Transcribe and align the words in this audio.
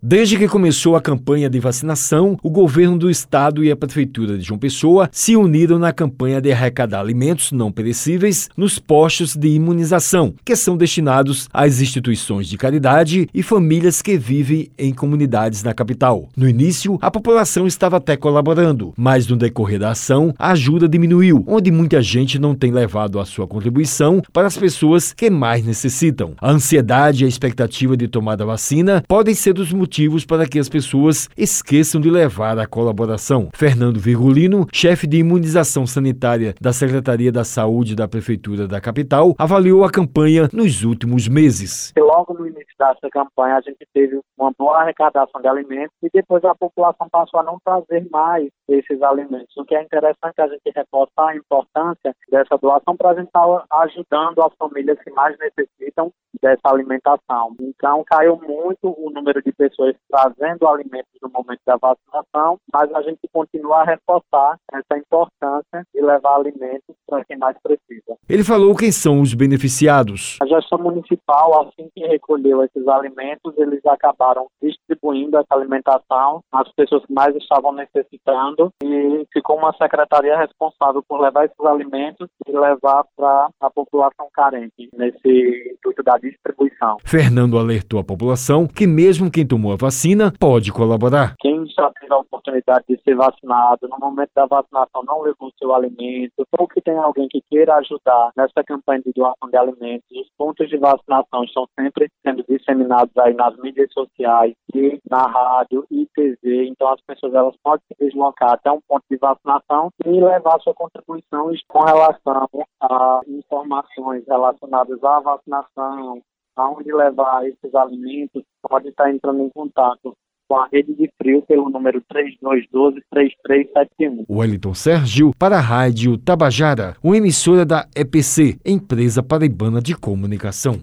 Desde 0.00 0.38
que 0.38 0.46
começou 0.46 0.94
a 0.94 1.00
campanha 1.00 1.50
de 1.50 1.58
vacinação, 1.58 2.38
o 2.40 2.48
governo 2.48 2.96
do 2.96 3.10
estado 3.10 3.64
e 3.64 3.70
a 3.72 3.76
prefeitura 3.76 4.38
de 4.38 4.44
João 4.44 4.56
Pessoa 4.56 5.08
se 5.10 5.34
uniram 5.34 5.76
na 5.76 5.92
campanha 5.92 6.40
de 6.40 6.52
arrecadar 6.52 7.00
alimentos 7.00 7.50
não 7.50 7.72
perecíveis 7.72 8.48
nos 8.56 8.78
postos 8.78 9.34
de 9.34 9.48
imunização, 9.48 10.34
que 10.44 10.54
são 10.54 10.76
destinados 10.76 11.48
às 11.52 11.80
instituições 11.80 12.46
de 12.46 12.56
caridade 12.56 13.28
e 13.34 13.42
famílias 13.42 14.00
que 14.00 14.16
vivem 14.16 14.70
em 14.78 14.94
comunidades 14.94 15.64
na 15.64 15.74
capital. 15.74 16.28
No 16.36 16.48
início, 16.48 16.96
a 17.02 17.10
população 17.10 17.66
estava 17.66 17.96
até 17.96 18.16
colaborando, 18.16 18.94
mas 18.96 19.26
no 19.26 19.34
decorrer 19.34 19.80
da 19.80 19.90
ação, 19.90 20.32
a 20.38 20.52
ajuda 20.52 20.88
diminuiu, 20.88 21.42
onde 21.44 21.72
muita 21.72 22.00
gente 22.00 22.38
não 22.38 22.54
tem 22.54 22.70
levado 22.70 23.18
a 23.18 23.24
sua 23.24 23.48
contribuição 23.48 24.22
para 24.32 24.46
as 24.46 24.56
pessoas 24.56 25.12
que 25.12 25.28
mais 25.28 25.66
necessitam. 25.66 26.34
A 26.40 26.52
ansiedade 26.52 27.24
e 27.24 27.26
a 27.26 27.28
expectativa 27.28 27.96
de 27.96 28.06
tomar 28.06 28.40
a 28.40 28.44
vacina 28.44 29.02
podem 29.08 29.34
ser 29.34 29.58
os 29.58 29.72
motivos 29.72 29.87
motivos 29.88 30.26
para 30.26 30.46
que 30.46 30.58
as 30.58 30.68
pessoas 30.68 31.30
esqueçam 31.34 31.98
de 31.98 32.10
levar 32.10 32.58
a 32.58 32.66
colaboração. 32.66 33.48
Fernando 33.54 33.98
Virgulino, 33.98 34.66
chefe 34.70 35.06
de 35.06 35.16
imunização 35.16 35.86
sanitária 35.86 36.54
da 36.60 36.74
Secretaria 36.74 37.32
da 37.32 37.42
Saúde 37.42 37.96
da 37.96 38.06
Prefeitura 38.06 38.68
da 38.68 38.82
capital, 38.82 39.34
avaliou 39.38 39.84
a 39.84 39.90
campanha 39.90 40.50
nos 40.52 40.84
últimos 40.84 41.26
meses. 41.26 41.94
Logo 41.96 42.34
no 42.34 42.46
início 42.46 42.74
dessa 42.78 43.08
campanha, 43.10 43.56
a 43.56 43.60
gente 43.62 43.78
teve 43.94 44.20
uma 44.38 44.52
boa 44.58 44.82
arrecadação 44.82 45.40
de 45.40 45.48
alimentos 45.48 45.96
e 46.02 46.10
depois 46.12 46.44
a 46.44 46.54
população 46.54 47.08
passou 47.10 47.40
a 47.40 47.42
não 47.42 47.58
trazer 47.64 48.06
mais 48.10 48.50
esses 48.68 49.00
alimentos. 49.02 49.56
O 49.56 49.64
que 49.64 49.74
é 49.74 49.82
interessante 49.82 50.38
a 50.38 50.48
gente 50.48 50.70
reforçar 50.76 51.30
a 51.30 51.36
importância 51.36 52.14
dessa 52.30 52.58
doação 52.58 52.94
para 52.94 53.10
a 53.10 53.14
gente 53.14 53.26
estar 53.26 53.64
ajudando 53.84 54.42
as 54.42 54.54
famílias 54.58 54.98
que 55.02 55.10
mais 55.12 55.34
necessitam 55.38 56.12
dessa 56.42 56.60
alimentação. 56.64 57.56
Então, 57.60 58.04
caiu 58.06 58.36
muito 58.36 58.94
o 58.96 59.10
número 59.10 59.42
de 59.42 59.52
pessoas 59.52 59.77
trazendo 60.10 60.66
alimentos 60.66 61.12
no 61.22 61.30
momento 61.30 61.60
da 61.66 61.76
vacinação, 61.76 62.58
mas 62.72 62.92
a 62.94 63.02
gente 63.02 63.20
continua 63.32 63.82
a 63.82 63.84
reforçar 63.84 64.58
essa 64.72 64.98
importância 64.98 65.86
de 65.94 66.00
levar 66.00 66.36
alimentos 66.36 66.94
para 67.06 67.24
quem 67.24 67.38
mais 67.38 67.56
precisa. 67.62 68.16
Ele 68.28 68.44
falou 68.44 68.74
quem 68.76 68.92
são 68.92 69.20
os 69.20 69.34
beneficiados. 69.34 70.38
A 70.42 70.46
gestão 70.46 70.78
municipal, 70.78 71.62
assim 71.62 71.88
que 71.94 72.06
recolheu 72.06 72.62
esses 72.64 72.86
alimentos, 72.88 73.56
eles 73.56 73.84
acabaram 73.86 74.46
distribuindo 74.62 75.38
essa 75.38 75.54
alimentação 75.54 76.42
às 76.52 76.70
pessoas 76.72 77.04
que 77.06 77.12
mais 77.12 77.34
estavam 77.36 77.72
necessitando 77.72 78.72
e 78.82 79.26
ficou 79.32 79.56
uma 79.56 79.72
secretaria 79.76 80.36
responsável 80.36 81.02
por 81.06 81.20
levar 81.20 81.44
esses 81.44 81.60
alimentos 81.60 82.28
e 82.46 82.52
levar 82.52 83.04
para 83.16 83.48
a 83.60 83.70
população 83.70 84.28
carente 84.32 84.88
nesse 84.92 85.72
intuito 85.74 86.02
da 86.02 86.16
distribuição. 86.18 86.67
Fernando 87.04 87.58
alertou 87.58 88.00
a 88.00 88.04
população 88.04 88.66
que 88.66 88.86
mesmo 88.86 89.30
quem 89.30 89.46
tomou 89.46 89.72
a 89.72 89.76
vacina 89.76 90.32
pode 90.38 90.72
colaborar. 90.72 91.34
Quem 91.40 91.66
já 91.66 91.90
teve 92.00 92.12
a 92.12 92.18
oportunidade 92.18 92.84
de 92.88 93.00
ser 93.02 93.14
vacinado, 93.14 93.88
no 93.88 93.98
momento 93.98 94.30
da 94.34 94.46
vacinação 94.46 95.02
não 95.04 95.22
levou 95.22 95.50
seu 95.58 95.74
alimento, 95.74 96.46
ou 96.58 96.68
que 96.68 96.80
tem 96.80 96.96
alguém 96.96 97.28
que 97.28 97.42
queira 97.50 97.76
ajudar 97.76 98.30
nessa 98.36 98.62
campanha 98.64 99.02
de 99.02 99.12
doação 99.12 99.48
de 99.50 99.56
alimentos, 99.56 100.08
os 100.10 100.28
pontos 100.36 100.68
de 100.68 100.76
vacinação 100.76 101.44
estão 101.44 101.66
sempre 101.78 102.08
sendo 102.24 102.44
disseminados 102.48 103.16
aí 103.18 103.34
nas 103.34 103.56
mídias 103.58 103.92
sociais 103.92 104.54
e 104.74 105.00
na 105.10 105.26
rádio 105.26 105.84
e 105.90 106.06
TV, 106.14 106.66
então 106.66 106.88
as 106.88 107.00
pessoas 107.02 107.34
elas 107.34 107.54
podem 107.62 107.84
se 107.88 108.04
deslocar 108.04 108.52
até 108.52 108.70
um 108.70 108.80
ponto 108.86 109.04
de 109.10 109.16
vacinação 109.16 109.90
e 110.04 110.20
levar 110.20 110.60
sua 110.60 110.74
contribuição 110.74 111.50
com 111.68 111.84
relação 111.84 112.48
a 112.80 113.20
informações 113.26 114.24
relacionadas 114.26 115.02
à 115.02 115.20
vacinação, 115.20 116.22
aonde 116.58 116.92
levar 116.92 117.46
esses 117.46 117.74
alimentos, 117.74 118.42
pode 118.62 118.88
estar 118.88 119.10
entrando 119.10 119.42
em 119.42 119.50
contato 119.50 120.16
com 120.48 120.56
a 120.56 120.66
rede 120.72 120.94
de 120.94 121.12
frio 121.18 121.42
pelo 121.42 121.68
número 121.68 122.02
3212-3371. 122.10 124.24
Wellington 124.28 124.74
Sérgio 124.74 125.32
para 125.38 125.58
a 125.58 125.60
Rádio 125.60 126.16
Tabajara, 126.16 126.96
uma 127.02 127.18
emissora 127.18 127.66
da 127.66 127.86
EPC, 127.94 128.58
Empresa 128.64 129.22
Paraibana 129.22 129.82
de 129.82 129.94
Comunicação. 129.94 130.80